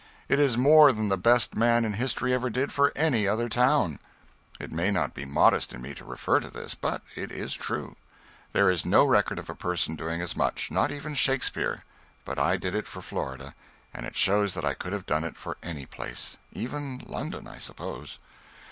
[0.27, 3.99] It is more than the best man in history ever did for any other town.
[4.59, 7.95] It may not be modest in me to refer to this, but it is true.
[8.51, 11.83] There is no record of a person doing as much not even Shakespeare.
[12.25, 13.53] But I did it for Florida,
[13.93, 17.59] and it shows that I could have done it for any place even London, I
[17.59, 18.17] suppose.